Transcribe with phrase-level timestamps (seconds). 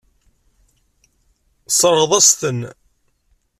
[1.67, 2.59] Tesseṛɣeḍ-as-ten.